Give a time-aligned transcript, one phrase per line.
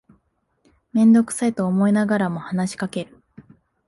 [0.93, 3.23] めんどくさいと思いながらも話しかける